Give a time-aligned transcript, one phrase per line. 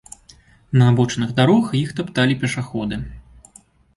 [0.81, 2.95] На абочынах дарог іх тапталі пешаходы.